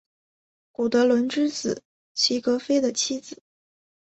[0.71, 1.83] 古德伦之子
[2.15, 3.43] 齐格菲的妻子。